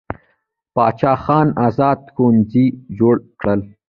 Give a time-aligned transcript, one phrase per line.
[0.75, 2.65] باچا خان ازاد ښوونځي
[2.97, 3.61] جوړ کړل.